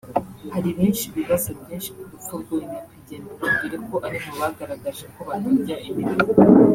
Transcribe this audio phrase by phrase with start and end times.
[0.53, 5.75] Hari benshi bibaza byinshi ku rupfu rw’uyu nyakwigendera dore ko ari mu bagaragaje ko batarya
[5.89, 6.19] iminwa